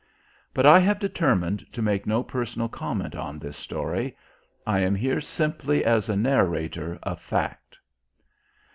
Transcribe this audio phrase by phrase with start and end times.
[0.55, 4.17] But I have determined to make no personal comment on this story.
[4.65, 7.77] I am here simply as a narrator of fact....